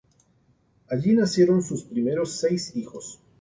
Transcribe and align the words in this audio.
Allí 0.89 1.13
nacieron 1.13 1.61
sus 1.61 1.83
primeros 1.83 2.31
seis 2.37 2.75
hijos. 2.75 3.21